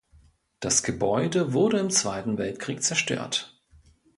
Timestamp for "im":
1.77-1.91